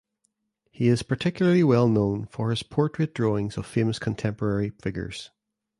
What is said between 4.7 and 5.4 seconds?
figures.